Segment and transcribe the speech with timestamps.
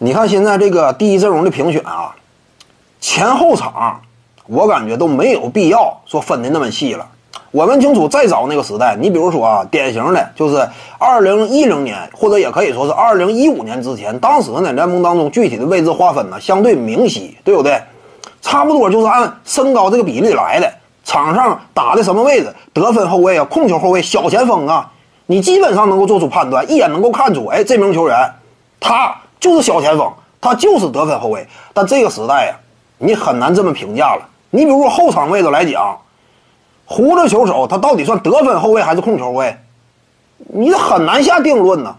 [0.00, 2.14] 你看现在这个第一阵容的评选啊，
[3.00, 4.00] 前后场
[4.46, 7.04] 我感觉都没有必要说分的那么细了。
[7.50, 17.82] 我们清楚，再早那个时代，你比如说啊，典型的就是二零一零年，或者也可以说是二零一五年之前，当时呢联盟当中具体的位置划分呢相对明晰，对不对？
[18.40, 20.72] 差不多就是按身高这个比例来的。
[21.04, 22.54] 场上打的什么位置？
[22.72, 24.92] 得分后卫啊，控球后卫，小前锋啊，
[25.26, 28.30] 你基本上能够做出判断，一眼能够看出，哎，这名球员
[28.78, 31.46] 他就是小前锋，他就是得分后卫。
[31.72, 32.56] 但这个时代呀，
[32.98, 34.28] 你很难这么评价了。
[34.50, 35.98] 你比如说后场位置来讲。
[36.90, 39.54] 胡子球手他到底算得分后卫还是控球后卫？
[40.38, 41.94] 你很难下定论呢。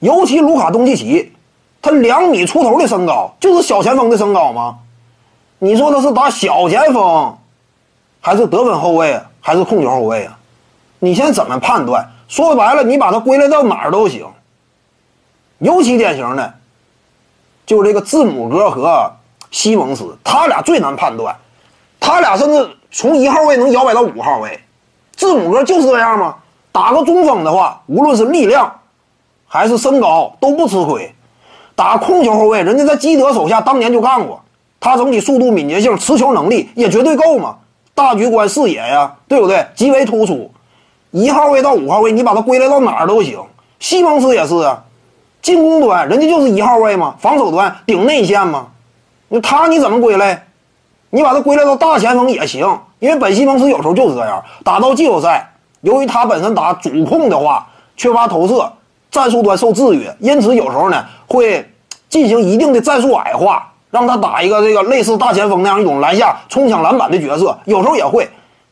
[0.00, 1.32] 尤其卢卡东契奇，
[1.80, 4.80] 他两米出头的身高，就是小前锋的身高吗？
[5.58, 7.38] 你说他是打小前锋，
[8.20, 10.38] 还是得分后卫，还是控球后卫啊？
[10.98, 12.06] 你先怎么判断？
[12.28, 14.26] 说白了，你把它归类到哪儿都行。
[15.56, 16.52] 尤其典型的，
[17.66, 19.10] 就是这个字母哥和
[19.50, 21.34] 西蒙斯，他俩最难判断，
[22.00, 22.68] 他俩甚至。
[22.96, 24.56] 从一号位能摇摆到五号位，
[25.16, 26.36] 字母哥就是这样吗？
[26.70, 28.72] 打个中锋的话，无论是力量
[29.48, 31.12] 还是身高都不吃亏。
[31.74, 34.40] 打控球后卫，人家在基德手下当年就干过，
[34.78, 37.56] 他整体速度、敏捷性、持球能力也绝对够嘛。
[37.96, 39.66] 大局观、视野呀，对不对？
[39.74, 40.48] 极为突出。
[41.10, 43.40] 一号位到五号位，你把他归类到哪儿都行。
[43.80, 44.84] 西蒙斯也是啊，
[45.44, 48.68] 进攻端人家就是一号位嘛，防守端顶内线嘛。
[49.28, 50.38] 那他你怎么归类？
[51.10, 54.42] 你把他归类到大前锋也行，因为本西蒙斯有时候就是这样。
[54.64, 58.72] 打到季后赛，由于他本身打主控的话缺乏投射，
[59.10, 61.70] 战术端受制约，因此有时候呢会
[62.08, 67.54] 进行一定的战术矮化，让他打一个这个类似大前锋那样一种篮下冲抢篮板的角色。
[67.66, 68.26] 有时候也会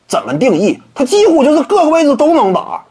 [0.07, 0.81] 怎么定义？
[0.95, 2.83] 他几乎就是各个位置都能打。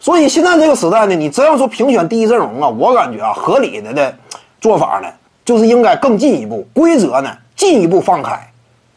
[0.00, 4.14] 所以现在这个时代呢，你真要说评选第一阵容啊，我感觉啊，合理的的
[4.60, 5.08] 做法呢，
[5.44, 8.50] 就是应该更进一步，规则呢进一步放开。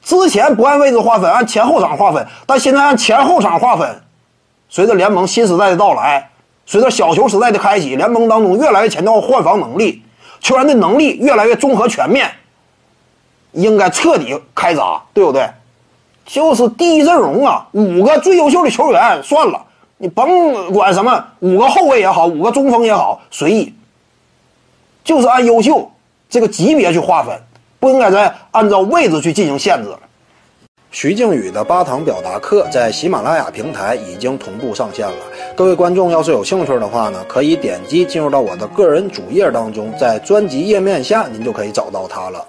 [0.04, 4.02] 之前不按位置划分，按前后场划分，但现在按前后场划分。
[4.70, 6.30] 随着联盟新时代的到来，
[6.66, 10.04] 随着小球时代的开启，联盟当中越来越强调换防能力，
[10.40, 12.30] 球员的能力越来越综合全面，
[13.54, 15.50] 应该彻底开闸，对不对？
[16.26, 19.66] 就是第一阵容啊，五个最优秀的球员算了，
[19.98, 23.74] 你甭管什么五个后卫也好，五个中锋也好，随意，
[25.04, 25.90] 就是按优秀
[26.30, 27.36] 这个级别去划分。
[27.80, 29.90] 不应该再按照位置去进行限制。
[30.90, 35.18] 徐静宇的八堂表达课在喜马拉雅平台已经同步上线了。
[35.56, 42.48] 各位观众要是有兴趣的话呢，可以点击进入到我的个人主页当中，在专辑页面下您就可以找到它了。